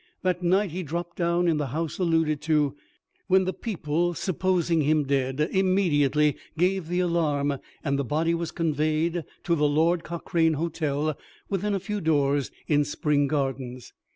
[0.23, 2.75] That night he dropped down in the house alluded to,
[3.27, 9.23] when the people, supposing him dead, immediately gave the alarm, and the body was conveyed
[9.43, 11.15] to the Lord Cochrane hotel,
[11.49, 13.93] within a few doors, in Spring Gardens.